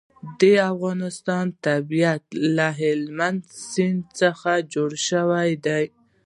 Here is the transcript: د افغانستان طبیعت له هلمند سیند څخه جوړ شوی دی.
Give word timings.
د 0.39 0.41
افغانستان 0.71 1.45
طبیعت 1.65 2.23
له 2.55 2.67
هلمند 2.81 3.41
سیند 3.69 4.01
څخه 4.21 4.51
جوړ 4.73 4.91
شوی 5.07 5.51
دی. 5.65 5.85